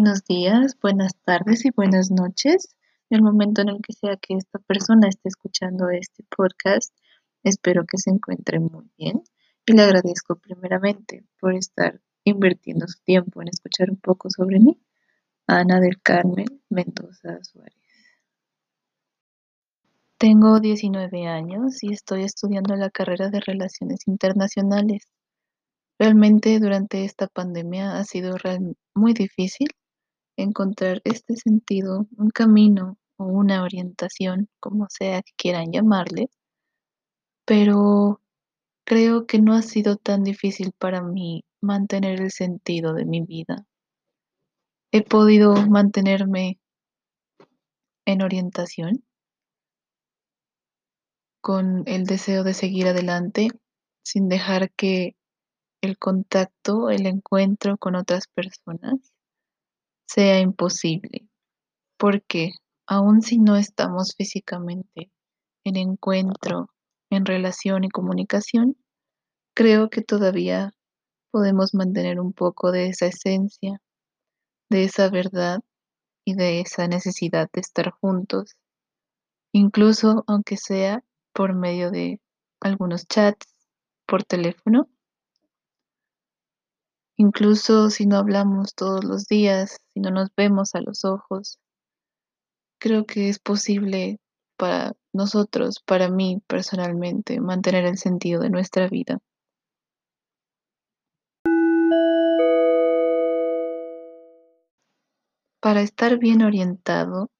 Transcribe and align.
Buenos 0.00 0.22
días, 0.26 0.78
buenas 0.80 1.16
tardes 1.24 1.64
y 1.64 1.70
buenas 1.70 2.12
noches. 2.12 2.76
En 3.10 3.16
el 3.16 3.22
momento 3.24 3.62
en 3.62 3.70
el 3.70 3.82
que 3.82 3.92
sea 3.92 4.16
que 4.16 4.34
esta 4.34 4.60
persona 4.60 5.08
esté 5.08 5.28
escuchando 5.28 5.90
este 5.90 6.22
podcast, 6.22 6.94
espero 7.42 7.84
que 7.84 7.98
se 7.98 8.10
encuentre 8.10 8.60
muy 8.60 8.88
bien 8.96 9.24
y 9.66 9.72
le 9.72 9.82
agradezco 9.82 10.36
primeramente 10.36 11.24
por 11.40 11.52
estar 11.52 12.00
invirtiendo 12.22 12.86
su 12.86 13.02
tiempo 13.02 13.42
en 13.42 13.48
escuchar 13.48 13.90
un 13.90 13.96
poco 13.96 14.30
sobre 14.30 14.60
mí. 14.60 14.80
Ana 15.48 15.80
del 15.80 16.00
Carmen 16.00 16.46
Mendoza 16.70 17.42
Suárez. 17.42 17.74
Tengo 20.16 20.60
19 20.60 21.26
años 21.26 21.82
y 21.82 21.92
estoy 21.92 22.22
estudiando 22.22 22.76
la 22.76 22.90
carrera 22.90 23.30
de 23.30 23.40
Relaciones 23.40 24.06
Internacionales. 24.06 25.08
Realmente 25.98 26.56
durante 26.60 27.04
esta 27.04 27.26
pandemia 27.26 27.98
ha 27.98 28.04
sido 28.04 28.36
muy 28.94 29.12
difícil 29.12 29.66
encontrar 30.38 31.02
este 31.04 31.36
sentido, 31.36 32.06
un 32.16 32.30
camino 32.30 32.96
o 33.16 33.24
una 33.26 33.62
orientación, 33.64 34.48
como 34.60 34.86
sea 34.88 35.22
que 35.22 35.32
quieran 35.36 35.72
llamarle, 35.72 36.30
pero 37.44 38.22
creo 38.84 39.26
que 39.26 39.40
no 39.40 39.54
ha 39.54 39.62
sido 39.62 39.96
tan 39.96 40.22
difícil 40.22 40.72
para 40.78 41.02
mí 41.02 41.44
mantener 41.60 42.20
el 42.20 42.30
sentido 42.30 42.94
de 42.94 43.04
mi 43.04 43.20
vida. 43.20 43.66
He 44.92 45.02
podido 45.02 45.54
mantenerme 45.66 46.58
en 48.06 48.22
orientación 48.22 49.04
con 51.42 51.82
el 51.86 52.04
deseo 52.04 52.44
de 52.44 52.54
seguir 52.54 52.86
adelante 52.86 53.48
sin 54.04 54.28
dejar 54.28 54.70
que 54.72 55.16
el 55.82 55.98
contacto, 55.98 56.90
el 56.90 57.06
encuentro 57.06 57.76
con 57.76 57.96
otras 57.96 58.28
personas 58.28 59.12
sea 60.08 60.40
imposible, 60.40 61.28
porque 61.98 62.52
aun 62.86 63.22
si 63.22 63.38
no 63.38 63.56
estamos 63.56 64.14
físicamente 64.16 65.10
en 65.64 65.76
encuentro, 65.76 66.70
en 67.10 67.26
relación 67.26 67.84
y 67.84 67.90
comunicación, 67.90 68.76
creo 69.54 69.90
que 69.90 70.02
todavía 70.02 70.72
podemos 71.30 71.74
mantener 71.74 72.20
un 72.20 72.32
poco 72.32 72.72
de 72.72 72.88
esa 72.88 73.06
esencia, 73.06 73.80
de 74.70 74.84
esa 74.84 75.10
verdad 75.10 75.60
y 76.24 76.34
de 76.34 76.60
esa 76.60 76.88
necesidad 76.88 77.50
de 77.52 77.60
estar 77.60 77.90
juntos, 77.90 78.56
incluso 79.52 80.24
aunque 80.26 80.56
sea 80.56 81.04
por 81.34 81.54
medio 81.54 81.90
de 81.90 82.20
algunos 82.60 83.06
chats 83.06 83.54
por 84.06 84.24
teléfono 84.24 84.88
Incluso 87.20 87.90
si 87.90 88.06
no 88.06 88.16
hablamos 88.16 88.76
todos 88.76 89.02
los 89.02 89.26
días, 89.26 89.80
si 89.92 89.98
no 89.98 90.12
nos 90.12 90.28
vemos 90.36 90.76
a 90.76 90.80
los 90.80 91.04
ojos, 91.04 91.58
creo 92.80 93.06
que 93.06 93.28
es 93.28 93.40
posible 93.40 94.20
para 94.56 94.94
nosotros, 95.12 95.82
para 95.84 96.10
mí 96.10 96.40
personalmente, 96.46 97.40
mantener 97.40 97.86
el 97.86 97.98
sentido 97.98 98.40
de 98.40 98.50
nuestra 98.50 98.88
vida. 98.88 99.18
Para 105.60 105.82
estar 105.82 106.18
bien 106.18 106.42
orientado, 106.42 107.32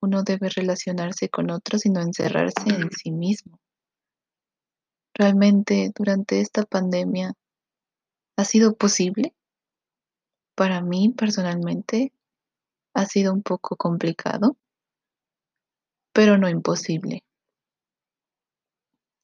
uno 0.00 0.22
debe 0.22 0.48
relacionarse 0.48 1.28
con 1.28 1.50
otros 1.50 1.84
y 1.84 1.90
no 1.90 2.00
encerrarse 2.00 2.70
en 2.70 2.90
sí 2.90 3.10
mismo. 3.10 3.58
Realmente 5.12 5.92
durante 5.94 6.40
esta 6.40 6.64
pandemia 6.64 7.34
¿Ha 8.40 8.44
sido 8.46 8.74
posible? 8.74 9.34
Para 10.54 10.80
mí 10.80 11.12
personalmente 11.12 12.10
ha 12.94 13.04
sido 13.04 13.34
un 13.34 13.42
poco 13.42 13.76
complicado, 13.76 14.56
pero 16.14 16.38
no 16.38 16.48
imposible. 16.48 17.22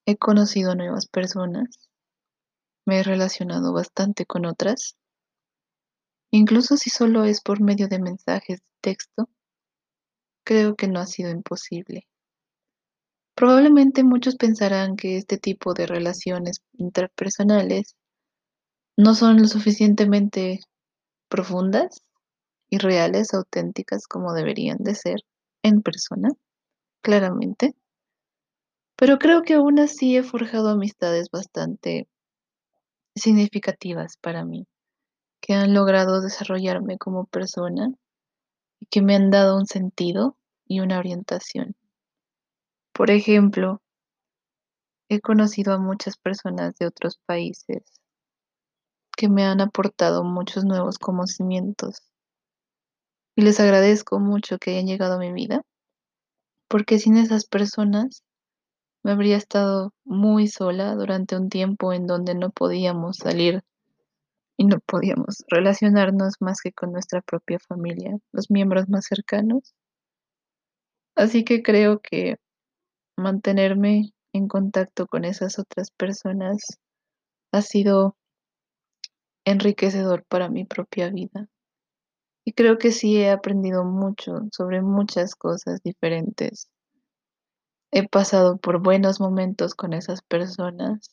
He 0.05 0.19
conocido 0.19 0.75
nuevas 0.75 1.07
personas, 1.07 1.89
me 2.85 2.99
he 2.99 3.03
relacionado 3.03 3.73
bastante 3.73 4.27
con 4.27 4.45
otras, 4.45 4.99
incluso 6.31 6.77
si 6.77 6.91
solo 6.91 7.25
es 7.25 7.41
por 7.41 7.63
medio 7.63 7.89
de 7.89 7.99
mensajes 7.99 8.59
de 8.59 8.67
texto, 8.83 9.31
creo 10.45 10.77
que 10.77 10.89
no 10.89 11.01
ha 11.01 11.07
sido 11.07 11.31
imposible. 11.31 12.07
Probablemente 13.35 14.05
muchos 14.05 14.37
pensarán 14.37 14.95
que 14.95 15.17
este 15.17 15.39
tipo 15.39 15.73
de 15.73 15.87
relaciones 15.87 16.61
interpersonales 16.75 17.97
no 18.97 19.15
son 19.15 19.39
lo 19.43 19.47
suficientemente 19.47 20.61
profundas 21.29 22.03
y 22.71 22.79
reales, 22.79 23.35
auténticas 23.35 24.07
como 24.07 24.33
deberían 24.33 24.79
de 24.79 24.95
ser 24.95 25.21
en 25.63 25.83
persona, 25.83 26.31
claramente. 27.03 27.75
Pero 28.97 29.19
creo 29.19 29.43
que 29.43 29.55
aún 29.55 29.79
así 29.79 30.17
he 30.17 30.23
forjado 30.23 30.71
amistades 30.71 31.31
bastante 31.31 32.09
significativas 33.15 34.17
para 34.17 34.45
mí, 34.45 34.67
que 35.41 35.53
han 35.53 35.75
logrado 35.75 36.23
desarrollarme 36.23 36.97
como 36.97 37.27
persona 37.27 37.93
y 38.81 38.87
que 38.87 39.03
me 39.03 39.15
han 39.15 39.31
dado 39.31 39.59
un 39.59 39.67
sentido 39.67 40.37
y 40.67 40.81
una 40.81 40.99
orientación. 40.99 41.77
Por 42.93 43.11
ejemplo, 43.11 43.83
he 45.11 45.21
conocido 45.21 45.75
a 45.75 45.79
muchas 45.79 46.17
personas 46.17 46.75
de 46.79 46.87
otros 46.87 47.19
países 47.27 47.83
que 49.17 49.29
me 49.29 49.45
han 49.45 49.61
aportado 49.61 50.23
muchos 50.25 50.65
nuevos 50.65 50.99
conocimientos. 50.99 52.03
Y 53.35 53.43
les 53.43 53.61
agradezco 53.61 54.21
mucho 54.21 54.59
que 54.59 54.71
hayan 54.73 54.87
llegado 54.87 55.15
a 55.15 55.19
mi 55.19 55.33
vida, 55.33 55.63
porque 56.69 56.99
sin 56.99 57.17
esas 57.17 57.47
personas 57.47 58.23
me 59.03 59.13
habría 59.13 59.37
estado 59.37 59.93
muy 60.05 60.49
sola 60.49 60.95
durante 60.95 61.37
un 61.37 61.49
tiempo 61.49 61.93
en 61.93 62.07
donde 62.07 62.35
no 62.35 62.51
podíamos 62.51 63.19
salir 63.19 63.63
y 64.57 64.65
no 64.65 64.81
podíamos 64.81 65.45
relacionarnos 65.49 66.35
más 66.41 66.61
que 66.61 66.73
con 66.73 66.93
nuestra 66.93 67.21
propia 67.21 67.59
familia, 67.59 68.17
los 68.33 68.51
miembros 68.51 68.89
más 68.89 69.07
cercanos. 69.07 69.75
Así 71.15 71.45
que 71.45 71.63
creo 71.63 72.01
que 72.01 72.37
mantenerme 73.17 74.13
en 74.33 74.49
contacto 74.49 75.07
con 75.07 75.25
esas 75.25 75.59
otras 75.59 75.91
personas 75.91 76.79
ha 77.53 77.63
sido 77.63 78.17
enriquecedor 79.47 80.25
para 80.25 80.51
mi 80.51 80.67
propia 80.67 81.09
vida. 81.09 81.49
Y 82.45 82.53
creo 82.53 82.77
que 82.79 82.93
sí 82.93 83.17
he 83.17 83.31
aprendido 83.31 83.85
mucho 83.85 84.41
sobre 84.53 84.83
muchas 84.83 85.35
cosas 85.35 85.81
diferentes. 85.83 86.69
He 87.93 88.07
pasado 88.09 88.59
por 88.59 88.83
buenos 88.83 89.21
momentos 89.21 89.75
con 89.75 89.93
esas 89.95 90.21
personas, 90.21 91.09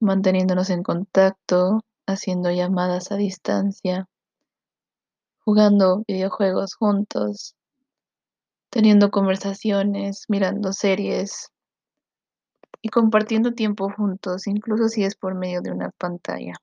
manteniéndonos 0.00 0.70
en 0.70 0.82
contacto, 0.82 1.80
haciendo 2.06 2.50
llamadas 2.50 3.12
a 3.12 3.16
distancia, 3.16 4.08
jugando 5.40 6.04
videojuegos 6.06 6.74
juntos, 6.74 7.54
teniendo 8.70 9.10
conversaciones, 9.10 10.24
mirando 10.28 10.72
series 10.72 11.50
y 12.82 12.88
compartiendo 12.88 13.52
tiempo 13.52 13.90
juntos, 13.90 14.46
incluso 14.46 14.88
si 14.88 15.04
es 15.04 15.16
por 15.16 15.34
medio 15.34 15.60
de 15.60 15.72
una 15.72 15.90
pantalla. 15.90 16.54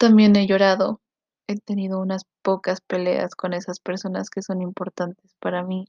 También 0.00 0.34
he 0.34 0.46
llorado, 0.46 1.02
he 1.46 1.56
tenido 1.56 2.00
unas 2.00 2.24
pocas 2.40 2.80
peleas 2.80 3.34
con 3.34 3.52
esas 3.52 3.80
personas 3.80 4.30
que 4.30 4.40
son 4.40 4.62
importantes 4.62 5.34
para 5.38 5.62
mí, 5.62 5.88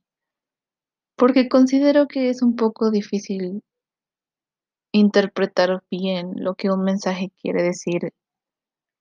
porque 1.15 1.47
considero 1.47 2.09
que 2.09 2.29
es 2.29 2.41
un 2.41 2.57
poco 2.57 2.91
difícil 2.91 3.63
interpretar 4.91 5.81
bien 5.89 6.33
lo 6.35 6.55
que 6.55 6.69
un 6.69 6.83
mensaje 6.83 7.31
quiere 7.41 7.63
decir, 7.63 8.13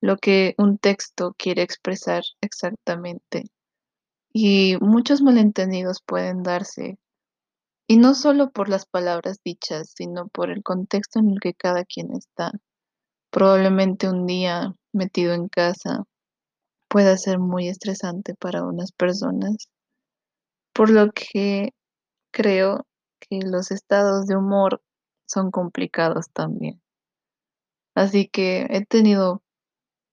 lo 0.00 0.16
que 0.16 0.54
un 0.58 0.78
texto 0.78 1.34
quiere 1.36 1.62
expresar 1.62 2.22
exactamente. 2.40 3.50
Y 4.32 4.76
muchos 4.80 5.22
malentendidos 5.22 6.02
pueden 6.06 6.44
darse, 6.44 7.00
y 7.88 7.96
no 7.96 8.14
solo 8.14 8.52
por 8.52 8.68
las 8.68 8.86
palabras 8.86 9.40
dichas, 9.44 9.92
sino 9.92 10.28
por 10.28 10.52
el 10.52 10.62
contexto 10.62 11.18
en 11.18 11.30
el 11.30 11.40
que 11.40 11.52
cada 11.52 11.84
quien 11.84 12.12
está. 12.12 12.52
Probablemente 13.32 14.08
un 14.08 14.26
día 14.26 14.76
metido 14.92 15.34
en 15.34 15.48
casa 15.48 16.04
pueda 16.88 17.16
ser 17.16 17.38
muy 17.38 17.68
estresante 17.68 18.34
para 18.34 18.64
unas 18.64 18.92
personas, 18.92 19.68
por 20.74 20.90
lo 20.90 21.10
que 21.12 21.70
creo 22.32 22.86
que 23.20 23.40
los 23.40 23.70
estados 23.70 24.26
de 24.26 24.36
humor 24.36 24.82
son 25.26 25.50
complicados 25.50 26.26
también. 26.32 26.80
Así 27.94 28.28
que 28.28 28.66
he 28.70 28.84
tenido 28.86 29.42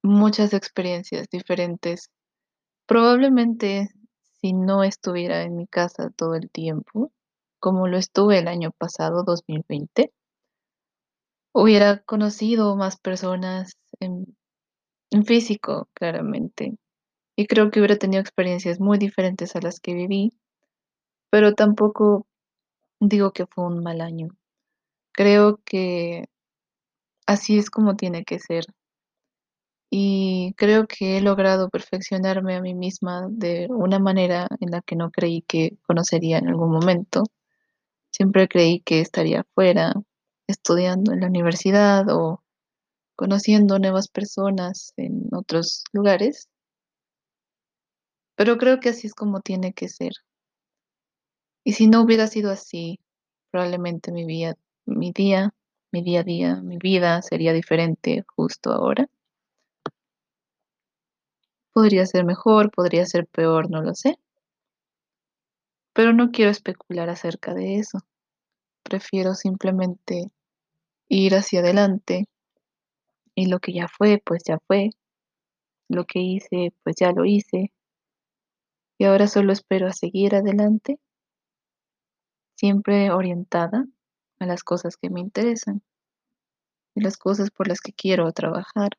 muchas 0.04 0.54
experiencias 0.54 1.28
diferentes. 1.30 2.10
Probablemente 2.88 3.90
si 4.42 4.54
no 4.54 4.84
estuviera 4.84 5.44
en 5.44 5.56
mi 5.56 5.68
casa 5.68 6.12
todo 6.16 6.36
el 6.36 6.50
tiempo, 6.50 7.12
como 7.60 7.88
lo 7.88 7.98
estuve 7.98 8.40
el 8.40 8.48
año 8.48 8.72
pasado, 8.78 9.24
2020, 9.24 10.12
hubiera 11.54 12.04
conocido 12.04 12.76
más 12.76 12.98
personas 13.00 13.78
físico, 15.26 15.90
claramente. 15.94 16.78
y 17.38 17.48
creo 17.48 17.72
que 17.72 17.80
hubiera 17.80 17.98
tenido 17.98 18.22
experiencias 18.22 18.80
muy 18.80 18.98
diferentes 19.00 19.56
a 19.56 19.62
las 19.62 19.80
que 19.80 19.94
viví, 19.96 20.34
pero 21.32 21.54
tampoco 21.56 22.28
digo 23.02 23.32
que 23.34 23.48
fue 23.48 23.66
un 23.66 23.84
mal 23.84 24.02
año. 24.02 24.30
Creo 25.14 25.62
que 25.66 26.28
así 27.28 27.58
es 27.58 27.70
como 27.70 27.96
tiene 27.96 28.24
que 28.26 28.40
ser. 28.40 28.66
Y 29.92 30.54
creo 30.58 30.86
que 30.88 31.18
he 31.18 31.22
logrado 31.22 31.70
perfeccionarme 31.70 32.56
a 32.56 32.62
mí 32.62 32.74
misma 32.74 33.28
de 33.30 33.68
una 33.70 34.00
manera 34.00 34.48
en 34.60 34.72
la 34.72 34.82
que 34.82 34.96
no 34.98 35.12
creí 35.12 35.42
que 35.44 35.78
conocería 35.88 36.40
en 36.40 36.50
algún 36.50 36.72
momento. 36.72 37.24
Siempre 38.12 38.48
creí 38.50 38.82
que 38.82 39.02
estaría 39.02 39.46
fuera, 39.56 39.94
estudiando 40.48 41.14
en 41.14 41.22
la 41.22 41.28
universidad 41.28 42.10
o 42.10 42.44
conociendo 43.18 43.80
nuevas 43.80 44.08
personas 44.08 44.94
en 44.96 45.28
otros 45.34 45.84
lugares. 45.92 46.48
Pero 48.36 48.58
creo 48.58 48.80
que 48.80 48.90
así 48.90 49.08
es 49.08 49.16
como 49.16 49.42
tiene 49.42 49.74
que 49.74 49.90
ser. 49.90 50.14
Y 51.66 51.74
si 51.74 51.88
no 51.88 52.02
hubiera 52.02 52.28
sido 52.28 52.52
así, 52.52 53.00
probablemente 53.52 54.12
mi 54.12 54.24
vida, 54.24 54.56
mi 54.86 55.12
día, 55.12 55.54
mi 55.92 56.04
día 56.04 56.20
a 56.20 56.24
día, 56.24 56.56
mi 56.62 56.78
vida 56.78 57.22
sería 57.24 57.54
diferente 57.54 58.24
justo 58.36 58.72
ahora. 58.72 59.10
Podría 61.74 62.06
ser 62.06 62.24
mejor, 62.24 62.70
podría 62.70 63.06
ser 63.08 63.26
peor, 63.26 63.72
no 63.72 63.82
lo 63.82 63.96
sé. 63.96 64.20
Pero 65.94 66.14
no 66.14 66.30
quiero 66.30 66.52
especular 66.52 67.10
acerca 67.10 67.56
de 67.56 67.78
eso. 67.78 67.98
Prefiero 68.84 69.34
simplemente 69.34 70.32
ir 71.10 71.36
hacia 71.36 71.62
adelante 71.62 72.28
y 73.38 73.46
lo 73.46 73.60
que 73.60 73.72
ya 73.72 73.88
fue, 73.88 74.20
pues 74.26 74.42
ya 74.44 74.58
fue. 74.66 74.90
Lo 75.90 76.06
que 76.06 76.20
hice, 76.20 76.74
pues 76.84 76.96
ya 77.00 77.12
lo 77.12 77.24
hice. 77.24 77.72
Y 78.98 79.06
ahora 79.06 79.28
solo 79.28 79.54
espero 79.54 79.86
a 79.88 79.94
seguir 79.94 80.34
adelante, 80.34 81.00
siempre 82.56 83.12
orientada 83.12 83.86
a 84.40 84.46
las 84.48 84.64
cosas 84.64 84.98
que 84.98 85.12
me 85.12 85.20
interesan 85.20 85.84
y 86.96 87.02
las 87.02 87.16
cosas 87.16 87.52
por 87.52 87.68
las 87.68 87.80
que 87.80 87.94
quiero 87.94 88.32
trabajar. 88.32 88.98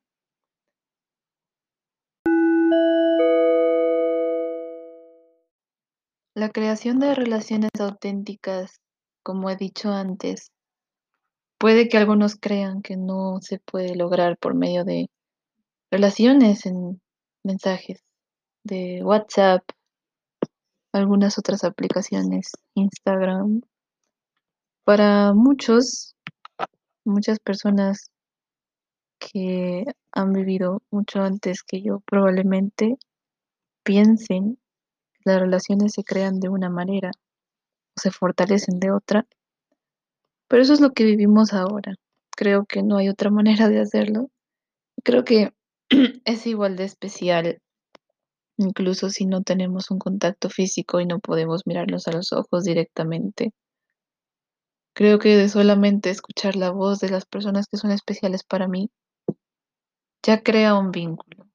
La 6.37 6.50
creación 6.50 7.00
de 7.00 7.17
relaciones 7.17 7.73
auténticas, 7.81 8.81
como 9.25 9.50
he 9.50 9.56
dicho 9.56 9.90
antes, 9.90 10.52
puede 11.58 11.88
que 11.88 11.99
algunos 11.99 12.37
crean 12.37 12.82
que 12.82 12.96
no 12.96 13.40
se 13.43 13.58
puede 13.58 13.96
lograr 13.96 14.38
por 14.38 14.55
medio 14.55 14.84
de 14.84 15.10
relaciones 15.90 16.66
en 16.66 17.00
mensajes 17.44 18.02
de 18.64 19.02
WhatsApp, 19.05 19.62
algunas 20.93 21.38
otras 21.38 21.64
aplicaciones, 21.64 22.52
Instagram. 22.75 23.62
Para 24.84 25.34
muchos, 25.34 26.14
muchas 27.05 27.38
personas 27.40 28.11
que 29.19 29.84
han 30.12 30.32
vivido 30.32 30.82
mucho 30.90 31.22
antes 31.22 31.62
que 31.62 31.82
yo 31.82 32.00
probablemente 32.00 32.96
piensen 33.82 34.58
que 35.14 35.20
las 35.25 35.40
relaciones 35.40 35.93
se 35.93 36.04
crean 36.04 36.40
de 36.40 36.49
una 36.49 36.70
manera 36.70 37.11
o 37.96 38.00
se 38.00 38.11
fortalecen 38.11 38.78
de 38.78 38.93
otra, 38.93 39.26
pero 40.49 40.62
eso 40.62 40.73
es 40.73 40.81
lo 40.81 40.93
que 40.93 41.05
vivimos 41.05 41.53
ahora. 41.53 41.95
Creo 42.37 42.67
que 42.67 42.83
no 42.83 42.97
hay 42.99 43.09
otra 43.09 43.31
manera 43.31 43.69
de 43.69 43.81
hacerlo. 43.81 44.31
Creo 45.05 45.25
que 45.25 45.53
es 46.25 46.47
igual 46.47 46.77
de 46.77 46.85
especial 46.85 47.61
incluso 48.59 49.09
si 49.09 49.25
no 49.25 49.43
tenemos 49.43 49.91
un 49.91 49.99
contacto 49.99 50.50
físico 50.50 51.00
y 51.00 51.06
no 51.06 51.21
podemos 51.21 51.67
mirarlos 51.67 52.09
a 52.09 52.12
los 52.12 52.33
ojos 52.33 52.65
directamente. 52.65 53.53
Creo 54.95 55.19
que 55.21 55.49
solamente 55.49 56.11
escuchar 56.11 56.56
la 56.56 56.71
voz 56.71 56.99
de 56.99 57.09
las 57.09 57.25
personas 57.25 57.69
que 57.69 57.77
son 57.77 57.93
especiales 57.93 58.43
para 58.43 58.67
mí, 58.67 58.91
ya 60.25 60.43
crea 60.43 60.75
un 60.75 60.91
vínculo 60.91 61.49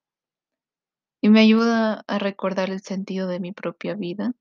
y 1.21 1.29
me 1.29 1.41
ayuda 1.41 2.03
a 2.07 2.19
recordar 2.19 2.69
el 2.69 2.81
sentido 2.81 3.27
de 3.27 3.39
mi 3.39 3.51
propia 3.51 3.95
vida, 3.95 4.33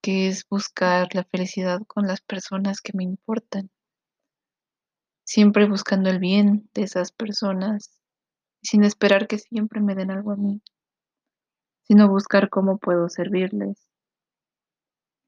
que 0.00 0.28
es 0.28 0.48
buscar 0.48 1.14
la 1.14 1.24
felicidad 1.24 1.80
con 1.86 2.06
las 2.06 2.20
personas 2.20 2.80
que 2.80 2.92
me 2.94 3.04
importan, 3.04 3.70
siempre 5.24 5.68
buscando 5.68 6.10
el 6.10 6.18
bien 6.18 6.68
de 6.74 6.82
esas 6.82 7.12
personas, 7.12 8.00
sin 8.62 8.84
esperar 8.84 9.26
que 9.26 9.38
siempre 9.38 9.80
me 9.80 9.94
den 9.94 10.10
algo 10.10 10.32
a 10.32 10.36
mí 10.36 10.62
sino 11.88 12.06
buscar 12.06 12.50
cómo 12.50 12.76
puedo 12.76 13.08
servirles, 13.08 13.88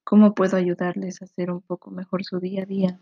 cómo 0.05 0.34
puedo 0.34 0.58
ayudarles 0.58 1.23
a 1.23 1.25
hacer 1.25 1.50
un 1.50 1.62
poco 1.62 1.90
mejor 1.90 2.23
su 2.23 2.38
día 2.38 2.64
a 2.64 2.66
día. 2.66 3.00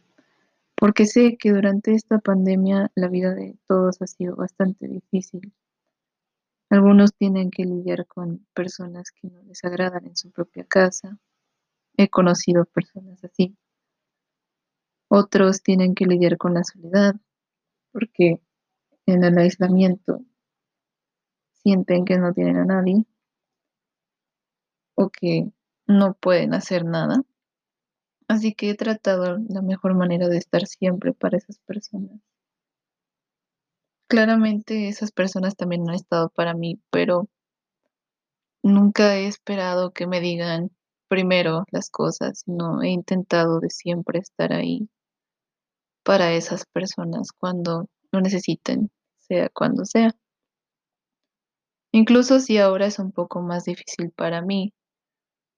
Porque 0.76 1.06
sé 1.06 1.36
que 1.36 1.50
durante 1.50 1.92
esta 1.92 2.20
pandemia 2.20 2.92
la 2.94 3.08
vida 3.08 3.34
de 3.34 3.58
todos 3.66 4.00
ha 4.00 4.06
sido 4.06 4.36
bastante 4.36 4.86
difícil. 4.86 5.52
Algunos 6.70 7.14
tienen 7.14 7.50
que 7.50 7.64
lidiar 7.64 8.06
con 8.06 8.46
personas 8.54 9.10
que 9.10 9.28
no 9.28 9.42
les 9.42 9.64
agradan 9.64 10.06
en 10.06 10.16
su 10.16 10.30
propia 10.30 10.62
casa. 10.62 11.18
He 11.98 12.08
conocido 12.08 12.64
personas 12.64 13.24
así. 13.24 13.56
Otros 15.08 15.64
tienen 15.64 15.96
que 15.96 16.06
lidiar 16.06 16.38
con 16.38 16.54
la 16.54 16.62
soledad 16.62 17.16
porque 17.90 18.40
en 19.06 19.24
el 19.24 19.36
aislamiento 19.36 20.20
sienten 21.54 22.04
que 22.04 22.16
no 22.16 22.32
tienen 22.32 22.56
a 22.58 22.64
nadie 22.64 23.04
o 24.94 25.10
que 25.10 25.50
no 25.88 26.14
pueden 26.14 26.54
hacer 26.54 26.84
nada. 26.84 27.22
Así 28.28 28.54
que 28.54 28.70
he 28.70 28.74
tratado 28.76 29.38
la 29.48 29.62
mejor 29.62 29.96
manera 29.96 30.28
de 30.28 30.36
estar 30.36 30.68
siempre 30.68 31.12
para 31.14 31.38
esas 31.38 31.58
personas. 31.58 32.20
Claramente 34.06 34.88
esas 34.88 35.10
personas 35.10 35.56
también 35.56 35.88
han 35.88 35.96
estado 35.96 36.28
para 36.28 36.54
mí, 36.54 36.80
pero 36.90 37.28
nunca 38.62 39.16
he 39.16 39.26
esperado 39.26 39.92
que 39.92 40.06
me 40.06 40.20
digan 40.20 40.70
primero 41.08 41.64
las 41.70 41.90
cosas, 41.90 42.44
no 42.46 42.82
he 42.82 42.88
intentado 42.88 43.60
de 43.60 43.70
siempre 43.70 44.20
estar 44.20 44.52
ahí 44.52 44.88
para 46.04 46.32
esas 46.32 46.64
personas 46.66 47.32
cuando 47.32 47.88
lo 48.12 48.20
necesiten, 48.20 48.90
sea 49.18 49.50
cuando 49.50 49.84
sea. 49.84 50.14
Incluso 51.92 52.40
si 52.40 52.58
ahora 52.58 52.86
es 52.86 52.98
un 52.98 53.12
poco 53.12 53.42
más 53.42 53.64
difícil 53.64 54.10
para 54.12 54.40
mí, 54.40 54.72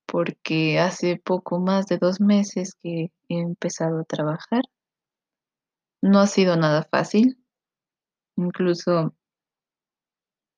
porque 0.07 0.81
hace 0.81 1.21
poco 1.23 1.61
más 1.61 1.87
de 1.87 1.99
dos 1.99 2.21
meses 2.21 2.75
que 2.75 3.13
he 3.29 3.39
empezado 3.39 4.01
a 4.01 4.05
trabajar. 4.05 4.63
No 6.03 6.19
ha 6.19 6.27
sido 6.27 6.57
nada 6.57 6.83
fácil, 6.91 7.39
incluso 8.37 9.15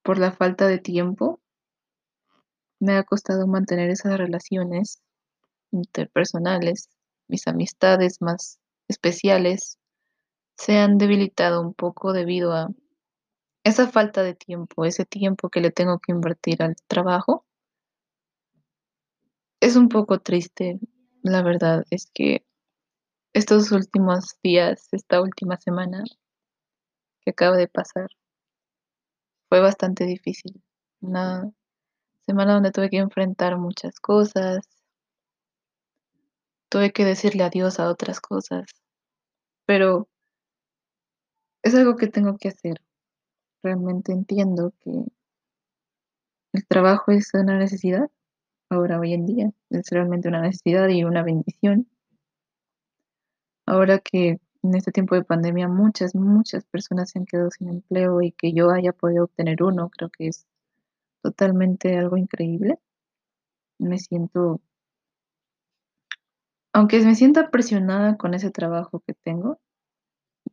por 0.03 0.19
la 0.19 0.33
falta 0.33 0.69
de 0.69 0.79
tiempo. 0.79 1.42
Me 2.83 2.97
ha 2.97 3.05
costado 3.05 3.47
mantener 3.47 3.91
esas 3.91 4.19
relaciones 4.19 5.01
interpersonales, 5.71 6.89
mis 7.29 7.47
amistades 7.47 8.21
más 8.21 8.59
especiales 8.89 9.79
se 10.59 10.79
han 10.79 10.99
debilitado 10.99 11.61
un 11.61 11.75
poco 11.75 12.13
debido 12.13 12.53
a 12.53 12.71
esa 13.63 13.89
falta 13.89 14.25
de 14.25 14.35
tiempo, 14.35 14.85
ese 14.85 15.05
tiempo 15.05 15.49
que 15.49 15.61
le 15.61 15.71
tengo 15.71 16.01
que 16.01 16.11
invertir 16.11 16.61
al 16.61 16.75
trabajo 16.89 17.47
es 19.61 19.77
un 19.77 19.89
poco 19.89 20.19
triste, 20.19 20.81
la 21.23 21.41
verdad, 21.45 21.85
es 21.91 22.11
que 22.13 22.45
estos 23.33 23.71
últimos 23.71 24.41
días, 24.43 24.89
esta 24.91 25.21
última 25.21 25.57
semana 25.57 26.03
que 27.21 27.31
acaba 27.31 27.57
de 27.57 27.69
pasar, 27.69 28.09
fue 29.49 29.61
bastante 29.61 30.05
difícil. 30.05 30.61
Semana 32.27 32.55
donde 32.55 32.73
tuve 32.73 32.91
que 32.91 32.99
enfrentar 32.99 33.59
muchas 33.59 34.01
cosas, 34.01 34.69
tuve 36.69 36.93
que 36.93 37.05
decirle 37.05 37.45
adiós 37.45 37.81
a 37.81 37.89
otras 37.89 38.21
cosas, 38.21 38.67
pero 39.67 40.09
es 41.63 41.75
algo 41.75 41.97
que 41.97 42.09
tengo 42.09 42.37
que 42.39 42.49
hacer. 42.49 42.83
Realmente 43.63 44.13
entiendo 44.13 44.73
que 44.81 44.91
el 46.53 46.67
trabajo 46.67 47.13
es 47.13 47.33
una 47.35 47.59
necesidad 47.59 48.11
ahora 48.71 48.99
hoy 48.99 49.13
en 49.15 49.27
día. 49.27 49.53
Es 49.71 49.91
realmente 49.91 50.29
una 50.29 50.41
necesidad 50.43 50.89
y 50.89 51.05
una 51.05 51.23
bendición. 51.23 51.89
Ahora 53.67 53.99
que 53.99 54.41
en 54.63 54.75
este 54.75 54.93
tiempo 54.93 55.15
de 55.15 55.25
pandemia 55.25 55.69
muchas, 55.69 56.15
muchas 56.15 56.65
personas 56.67 57.11
se 57.11 57.19
han 57.19 57.27
quedado 57.27 57.51
sin 57.51 57.69
empleo 57.69 58.23
y 58.23 58.33
que 58.33 58.53
yo 58.53 58.71
haya 58.71 58.93
podido 58.93 59.25
obtener 59.25 59.63
uno, 59.63 59.91
creo 59.91 60.11
que 60.11 60.29
es 60.29 60.47
totalmente 61.23 61.97
algo 61.97 62.17
increíble. 62.17 62.79
Me 63.79 63.99
siento, 63.99 64.61
aunque 66.73 67.01
me 67.01 67.15
sienta 67.15 67.51
presionada 67.51 68.17
con 68.17 68.35
ese 68.35 68.51
trabajo 68.51 69.01
que 69.07 69.15
tengo, 69.15 69.59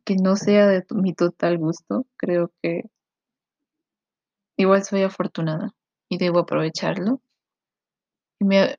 que 0.04 0.16
no 0.16 0.36
sea 0.36 0.66
de 0.66 0.84
mi 0.90 1.14
total 1.14 1.58
gusto, 1.58 2.06
creo 2.16 2.52
que 2.62 2.84
igual 4.56 4.84
soy 4.84 5.02
afortunada 5.02 5.72
y 6.08 6.18
debo 6.18 6.40
aprovecharlo. 6.40 7.20
Y 8.38 8.44
me, 8.44 8.76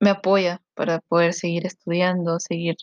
me 0.00 0.10
apoya 0.10 0.62
para 0.74 1.00
poder 1.00 1.32
seguir 1.34 1.66
estudiando, 1.66 2.38
seguir 2.40 2.76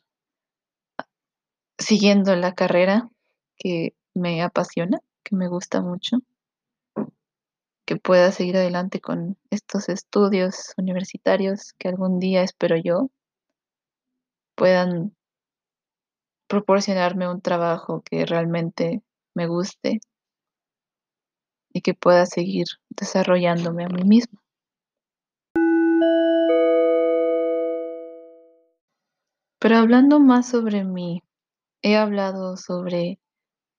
siguiendo 1.78 2.36
la 2.36 2.54
carrera 2.54 3.10
que 3.58 3.96
me 4.14 4.42
apasiona, 4.42 5.00
que 5.24 5.36
me 5.36 5.48
gusta 5.48 5.82
mucho, 5.82 6.18
que 7.86 7.98
pueda 7.98 8.32
seguir 8.32 8.58
adelante 8.58 9.02
con 9.02 9.38
estos 9.50 9.90
estudios 9.90 10.74
universitarios 10.78 11.74
que 11.78 11.90
algún 11.90 12.20
día 12.20 12.44
espero 12.44 12.78
yo 12.78 13.10
puedan 14.56 15.16
proporcionarme 16.48 17.28
un 17.30 17.42
trabajo 17.42 18.02
que 18.04 18.26
realmente 18.26 19.02
me 19.34 19.48
guste 19.48 20.00
y 21.74 21.82
que 21.82 21.94
pueda 21.94 22.26
seguir 22.26 22.66
desarrollándome 22.90 23.86
a 23.86 23.90
mí 23.90 24.04
misma. 24.04 24.40
Pero 29.60 29.78
hablando 29.78 30.20
más 30.20 30.50
sobre 30.50 30.84
mí, 30.84 31.24
he 31.82 31.96
hablado 31.96 32.58
sobre 32.58 33.20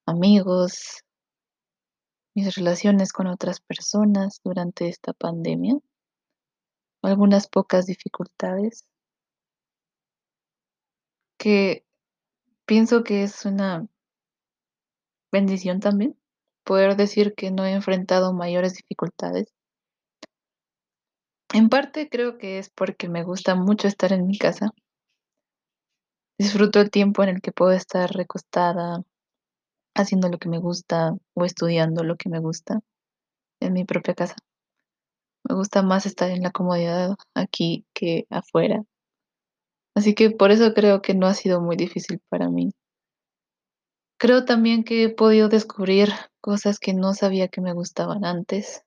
amigos, 0.05 1.04
mis 2.35 2.53
relaciones 2.55 3.13
con 3.13 3.27
otras 3.27 3.61
personas 3.61 4.41
durante 4.43 4.87
esta 4.89 5.13
pandemia, 5.13 5.77
algunas 7.01 7.47
pocas 7.47 7.85
dificultades 7.85 8.85
que 11.37 11.85
pienso 12.65 13.03
que 13.03 13.23
es 13.23 13.45
una 13.45 13.87
bendición 15.31 15.79
también 15.79 16.17
poder 16.65 16.95
decir 16.97 17.35
que 17.35 17.51
no 17.51 17.63
he 17.65 17.71
enfrentado 17.73 18.33
mayores 18.33 18.73
dificultades. 18.73 19.53
En 21.53 21.69
parte 21.69 22.09
creo 22.09 22.37
que 22.37 22.57
es 22.57 22.69
porque 22.69 23.07
me 23.07 23.23
gusta 23.23 23.55
mucho 23.55 23.87
estar 23.87 24.11
en 24.11 24.25
mi 24.25 24.37
casa. 24.37 24.71
Disfruto 26.37 26.81
el 26.81 26.89
tiempo 26.89 27.23
en 27.23 27.29
el 27.29 27.41
que 27.41 27.53
puedo 27.53 27.71
estar 27.71 28.11
recostada, 28.11 29.03
haciendo 29.95 30.29
lo 30.29 30.37
que 30.37 30.49
me 30.49 30.59
gusta 30.59 31.15
o 31.33 31.45
estudiando 31.45 32.03
lo 32.03 32.17
que 32.17 32.29
me 32.29 32.39
gusta 32.39 32.81
en 33.59 33.73
mi 33.73 33.85
propia 33.85 34.13
casa. 34.13 34.35
Me 35.47 35.55
gusta 35.55 35.81
más 35.81 36.05
estar 36.05 36.29
en 36.31 36.41
la 36.41 36.51
comodidad 36.51 37.15
aquí 37.33 37.85
que 37.93 38.25
afuera. 38.29 38.83
Así 39.95 40.13
que 40.13 40.31
por 40.31 40.51
eso 40.51 40.73
creo 40.73 41.01
que 41.01 41.13
no 41.13 41.27
ha 41.27 41.33
sido 41.33 41.61
muy 41.61 41.77
difícil 41.77 42.19
para 42.29 42.49
mí. 42.49 42.71
Creo 44.17 44.45
también 44.45 44.83
que 44.83 45.03
he 45.03 45.09
podido 45.09 45.49
descubrir 45.49 46.09
cosas 46.41 46.79
que 46.79 46.93
no 46.93 47.13
sabía 47.13 47.47
que 47.47 47.61
me 47.61 47.73
gustaban 47.73 48.25
antes. 48.25 48.83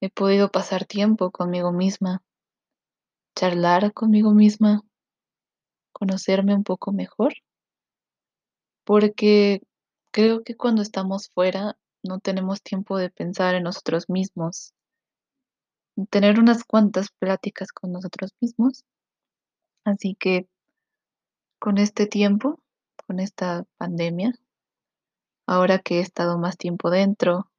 He 0.00 0.10
podido 0.10 0.50
pasar 0.50 0.84
tiempo 0.84 1.30
conmigo 1.30 1.72
misma, 1.72 2.22
charlar 3.34 3.92
conmigo 3.92 4.32
misma, 4.32 4.82
conocerme 5.92 6.54
un 6.54 6.64
poco 6.64 6.92
mejor, 6.92 7.34
porque 8.88 9.60
creo 10.10 10.42
que 10.42 10.56
cuando 10.56 10.80
estamos 10.80 11.28
fuera 11.34 11.76
no 12.02 12.20
tenemos 12.20 12.62
tiempo 12.62 12.96
de 12.96 13.10
pensar 13.10 13.54
en 13.54 13.64
nosotros 13.64 14.08
mismos, 14.08 14.72
tener 16.08 16.40
unas 16.40 16.64
cuantas 16.64 17.10
pláticas 17.10 17.70
con 17.70 17.92
nosotros 17.92 18.30
mismos. 18.40 18.86
Así 19.84 20.16
que 20.18 20.48
con 21.58 21.76
este 21.76 22.06
tiempo, 22.06 22.62
con 23.06 23.20
esta 23.20 23.66
pandemia, 23.76 24.32
ahora 25.46 25.80
que 25.80 25.98
he 25.98 26.00
estado 26.00 26.38
más 26.38 26.56
tiempo 26.56 26.88
dentro, 26.88 27.50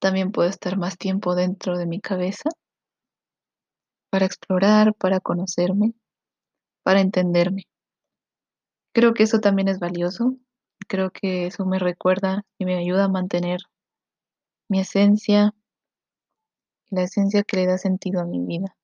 también 0.00 0.32
puedo 0.32 0.48
estar 0.48 0.76
más 0.76 0.98
tiempo 0.98 1.36
dentro 1.36 1.78
de 1.78 1.86
mi 1.86 2.00
cabeza 2.00 2.50
para 4.10 4.26
explorar, 4.26 4.92
para 4.94 5.20
conocerme, 5.20 5.94
para 6.82 7.00
entenderme. 7.00 7.68
Creo 8.92 9.14
que 9.14 9.22
eso 9.22 9.40
también 9.40 9.68
es 9.68 9.78
valioso. 9.78 10.36
Creo 10.88 11.10
que 11.10 11.46
eso 11.46 11.64
me 11.64 11.78
recuerda 11.78 12.44
y 12.58 12.64
me 12.64 12.76
ayuda 12.76 13.04
a 13.04 13.08
mantener 13.08 13.60
mi 14.68 14.80
esencia, 14.80 15.54
la 16.90 17.02
esencia 17.02 17.42
que 17.42 17.56
le 17.56 17.66
da 17.66 17.78
sentido 17.78 18.20
a 18.20 18.24
mi 18.24 18.44
vida. 18.44 18.76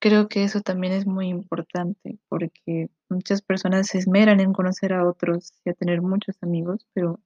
Creo 0.00 0.28
que 0.28 0.44
eso 0.44 0.62
también 0.62 0.94
es 0.94 1.06
muy 1.06 1.28
importante 1.28 2.18
porque 2.28 2.88
muchas 3.10 3.42
personas 3.42 3.88
se 3.88 3.98
esmeran 3.98 4.40
en 4.40 4.54
conocer 4.54 4.94
a 4.94 5.06
otros 5.06 5.52
y 5.64 5.70
a 5.70 5.74
tener 5.74 6.00
muchos 6.00 6.36
amigos, 6.42 6.86
pero 6.94 7.20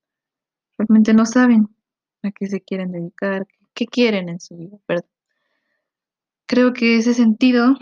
realmente 0.77 1.15
no 1.15 1.25
saben 1.25 1.69
a 2.25 2.33
qué 2.33 2.49
se 2.49 2.61
quieren 2.61 2.91
dedicar, 2.91 3.47
qué 3.75 3.87
quieren 3.87 4.29
en 4.29 4.41
su 4.41 4.57
vida, 4.57 4.77
¿verdad? 4.89 5.07
Creo 6.47 6.73
que 6.73 6.97
ese 6.97 7.15
sentido, 7.15 7.77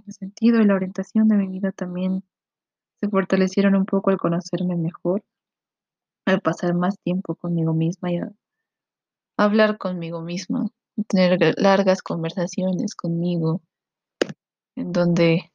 ese 0.00 0.12
sentido 0.12 0.60
y 0.60 0.66
la 0.66 0.74
orientación 0.74 1.28
de 1.28 1.36
mi 1.36 1.48
vida 1.48 1.72
también 1.72 2.24
se 3.00 3.08
fortalecieron 3.08 3.74
un 3.74 3.86
poco 3.86 4.10
al 4.10 4.18
conocerme 4.18 4.76
mejor, 4.76 5.22
al 6.26 6.40
pasar 6.40 6.74
más 6.74 6.98
tiempo 7.00 7.34
conmigo 7.34 7.72
misma 7.72 8.12
y 8.12 8.18
a 8.18 8.32
hablar 9.38 9.78
conmigo 9.78 10.20
misma, 10.20 10.68
tener 11.08 11.54
largas 11.56 12.02
conversaciones 12.02 12.94
conmigo, 12.94 13.62
en 14.76 14.92
donde 14.92 15.50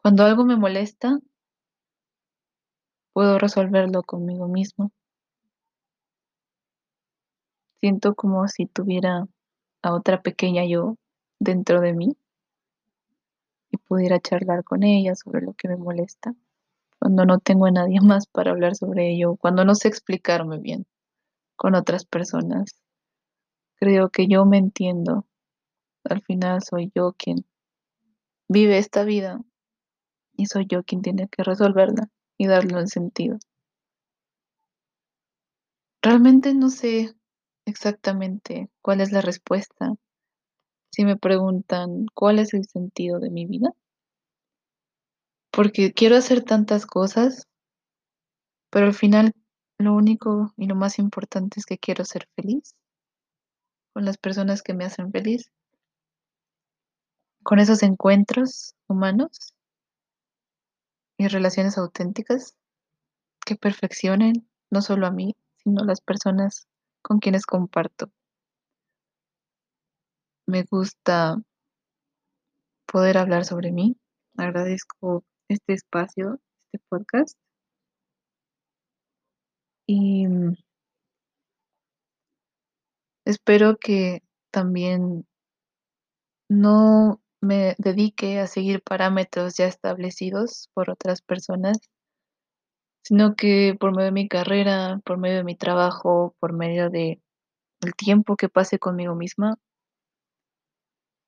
cuando 0.00 0.24
algo 0.24 0.44
me 0.44 0.56
molesta, 0.56 1.18
puedo 3.12 3.38
resolverlo 3.38 4.02
conmigo 4.02 4.48
misma. 4.48 4.90
Siento 7.80 8.14
como 8.14 8.48
si 8.48 8.66
tuviera 8.66 9.26
a 9.82 9.94
otra 9.94 10.22
pequeña 10.22 10.64
yo 10.64 10.96
dentro 11.38 11.80
de 11.80 11.92
mí 11.92 12.16
y 13.74 13.76
pudiera 13.76 14.20
charlar 14.20 14.62
con 14.64 14.84
ella 14.84 15.14
sobre 15.16 15.42
lo 15.42 15.52
que 15.54 15.68
me 15.68 15.76
molesta 15.76 16.34
cuando 16.98 17.26
no 17.26 17.38
tengo 17.38 17.66
a 17.66 17.70
nadie 17.70 18.00
más 18.02 18.26
para 18.26 18.52
hablar 18.52 18.76
sobre 18.76 19.10
ello, 19.10 19.36
cuando 19.36 19.64
no 19.64 19.74
sé 19.74 19.88
explicarme 19.88 20.58
bien 20.58 20.86
con 21.56 21.74
otras 21.74 22.04
personas. 22.04 22.80
Creo 23.76 24.08
que 24.10 24.26
yo 24.28 24.44
me 24.46 24.58
entiendo. 24.58 25.26
Al 26.04 26.22
final 26.22 26.62
soy 26.62 26.92
yo 26.94 27.14
quien 27.18 27.44
vive 28.48 28.78
esta 28.78 29.04
vida 29.04 29.40
y 30.36 30.46
soy 30.46 30.66
yo 30.66 30.84
quien 30.84 31.02
tiene 31.02 31.28
que 31.28 31.42
resolverla 31.42 32.08
y 32.38 32.46
darle 32.46 32.78
el 32.78 32.88
sentido. 32.88 33.38
Realmente 36.02 36.54
no 36.54 36.68
sé 36.68 37.14
exactamente 37.66 38.68
cuál 38.82 39.00
es 39.00 39.12
la 39.12 39.20
respuesta 39.20 39.94
si 40.94 41.04
me 41.04 41.16
preguntan 41.16 42.06
cuál 42.14 42.38
es 42.38 42.54
el 42.54 42.64
sentido 42.66 43.18
de 43.18 43.30
mi 43.30 43.46
vida. 43.46 43.72
Porque 45.50 45.92
quiero 45.92 46.16
hacer 46.16 46.42
tantas 46.42 46.86
cosas, 46.86 47.48
pero 48.70 48.86
al 48.86 48.94
final 48.94 49.32
lo 49.78 49.94
único 49.94 50.52
y 50.56 50.66
lo 50.66 50.76
más 50.76 50.98
importante 50.98 51.60
es 51.60 51.66
que 51.66 51.78
quiero 51.78 52.04
ser 52.04 52.28
feliz 52.36 52.74
con 53.92 54.04
las 54.04 54.18
personas 54.18 54.62
que 54.62 54.74
me 54.74 54.84
hacen 54.84 55.12
feliz, 55.12 55.52
con 57.42 57.58
esos 57.60 57.82
encuentros 57.82 58.74
humanos 58.88 59.54
y 61.16 61.28
relaciones 61.28 61.78
auténticas 61.78 62.56
que 63.46 63.56
perfeccionen 63.56 64.48
no 64.70 64.82
solo 64.82 65.06
a 65.06 65.10
mí, 65.10 65.36
sino 65.62 65.82
a 65.82 65.86
las 65.86 66.00
personas 66.00 66.66
con 67.02 67.20
quienes 67.20 67.46
comparto. 67.46 68.10
Me 70.46 70.62
gusta 70.64 71.36
poder 72.86 73.18
hablar 73.18 73.44
sobre 73.44 73.72
mí. 73.72 73.96
Agradezco 74.36 75.24
este 75.48 75.74
espacio, 75.74 76.40
este 76.72 76.84
podcast. 76.88 77.36
Y 79.86 80.26
mm, 80.26 80.54
espero 83.26 83.76
que 83.78 84.22
también 84.50 85.26
no 86.48 87.20
me 87.40 87.74
dedique 87.78 88.38
a 88.40 88.46
seguir 88.46 88.82
parámetros 88.82 89.56
ya 89.56 89.66
establecidos 89.66 90.70
por 90.74 90.90
otras 90.90 91.22
personas, 91.22 91.78
sino 93.02 93.34
que 93.36 93.76
por 93.78 93.92
medio 93.92 94.06
de 94.06 94.12
mi 94.12 94.28
carrera, 94.28 95.00
por 95.04 95.18
medio 95.18 95.36
de 95.38 95.44
mi 95.44 95.56
trabajo, 95.56 96.34
por 96.40 96.52
medio 96.52 96.90
de 96.90 97.20
el 97.82 97.94
tiempo 97.94 98.36
que 98.36 98.48
pase 98.48 98.78
conmigo 98.78 99.14
misma, 99.14 99.58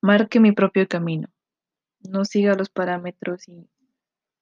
marque 0.01 0.39
mi 0.39 0.51
propio 0.51 0.87
camino. 0.87 1.29
No 2.01 2.25
siga 2.25 2.55
los 2.55 2.69
parámetros 2.69 3.47
y 3.47 3.67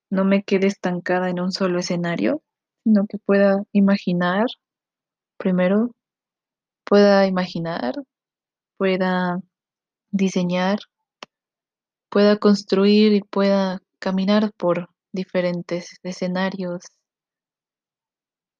no 0.10 0.26
me 0.26 0.44
quede 0.44 0.68
estancada 0.68 1.30
en 1.30 1.40
un 1.40 1.52
solo 1.52 1.80
escenario, 1.80 2.42
sino 2.84 3.08
que 3.08 3.18
pueda 3.18 3.64
imaginar, 3.72 4.46
primero, 5.38 5.92
pueda 6.86 7.26
imaginar, 7.26 7.96
pueda 8.78 9.40
diseñar, 10.12 10.80
pueda 12.10 12.38
construir 12.38 13.14
y 13.14 13.22
pueda 13.22 13.82
caminar 14.00 14.52
por 14.58 14.90
diferentes 15.12 16.00
escenarios 16.04 16.84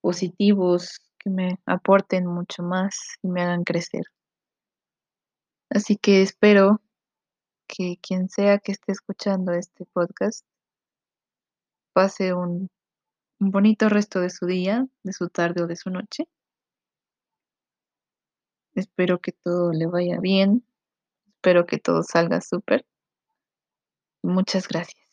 positivos 0.02 1.00
que 1.20 1.30
me 1.30 1.60
aporten 1.66 2.26
mucho 2.28 2.64
más 2.64 3.18
y 3.22 3.28
me 3.28 3.42
hagan 3.42 3.64
crecer. 3.64 4.04
Así 5.70 5.98
que 5.98 6.22
espero 6.22 6.82
que 7.68 7.98
quien 8.02 8.30
sea 8.30 8.60
que 8.60 8.72
esté 8.72 8.92
escuchando 8.92 9.52
este 9.54 9.86
podcast 9.86 10.46
pase 11.94 12.34
un, 12.34 12.70
bonito 13.40 13.90
resto 13.90 14.20
de 14.20 14.30
su 14.30 14.46
día, 14.46 14.88
de 15.04 15.14
su 15.14 15.30
tarde 15.30 15.64
o 15.64 15.68
de 15.68 15.76
su 15.76 15.90
noche. 15.90 16.28
Espero 18.74 19.20
que 19.20 19.32
todo 19.32 19.72
le 19.72 19.88
vaya 19.88 20.20
bien, 20.20 20.66
espero 21.28 21.66
que 21.66 21.80
todo 21.80 22.04
salga 22.04 22.42
súper. 22.42 22.86
Muchas 24.22 24.68
gracias. 24.68 25.05